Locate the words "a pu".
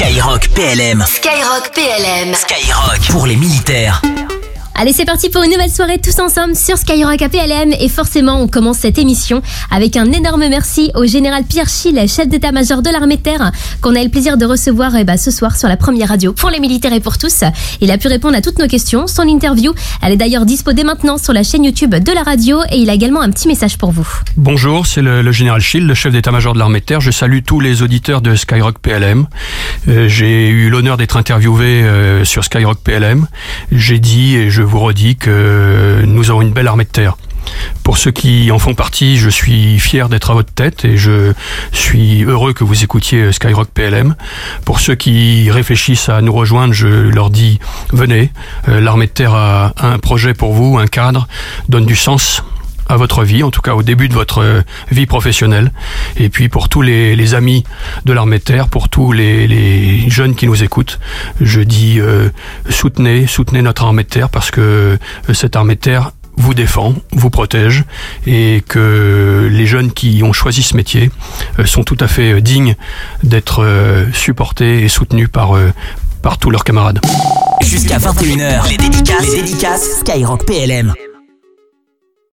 17.90-18.06